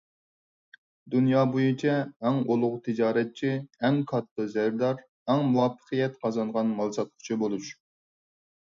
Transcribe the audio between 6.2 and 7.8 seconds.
قازانغان مال ساتقۇچى بولۇش.